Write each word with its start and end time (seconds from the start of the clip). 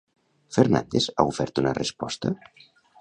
Fernàndez 0.55 1.09
ha 1.15 1.27
ofert 1.33 1.61
una 1.63 1.75
resposta? 1.81 2.33